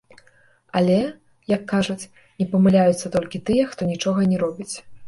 [0.79, 0.95] Але,
[1.55, 2.09] як кажуць,
[2.41, 4.73] не памыляюцца толькі тыя, хто нічога не робіць.